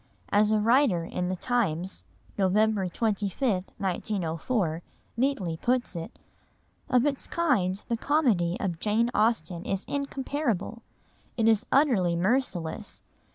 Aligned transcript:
As 0.29 0.49
a 0.49 0.57
writer 0.59 1.03
in 1.03 1.29
The 1.29 1.35
Times 1.35 2.05
(November 2.35 2.89
25, 2.89 3.65
1904) 3.77 4.81
neatly 5.15 5.57
puts 5.57 5.95
it, 5.95 6.17
"Of 6.89 7.05
its 7.05 7.27
kind 7.27 7.75
the 7.87 7.97
comedy 7.97 8.57
of 8.59 8.79
Jane 8.79 9.11
Austen 9.13 9.63
is 9.63 9.85
incomparable. 9.85 10.81
It 11.37 11.47
is 11.47 11.67
utterly 11.71 12.15
merciless. 12.15 13.03